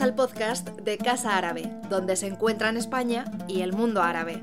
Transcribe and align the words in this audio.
Al 0.00 0.14
podcast 0.14 0.68
de 0.80 0.98
Casa 0.98 1.36
Árabe, 1.36 1.70
donde 1.88 2.16
se 2.16 2.26
encuentran 2.26 2.76
España 2.76 3.26
y 3.46 3.60
el 3.60 3.72
mundo 3.72 4.02
árabe. 4.02 4.42